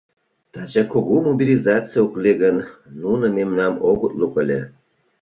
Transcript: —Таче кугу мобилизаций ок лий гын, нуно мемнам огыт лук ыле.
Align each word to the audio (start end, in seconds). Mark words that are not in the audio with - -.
—Таче 0.53 0.83
кугу 0.91 1.15
мобилизаций 1.27 2.01
ок 2.05 2.13
лий 2.23 2.37
гын, 2.43 2.57
нуно 3.01 3.25
мемнам 3.37 3.73
огыт 3.89 4.13
лук 4.19 4.33
ыле. 4.43 4.59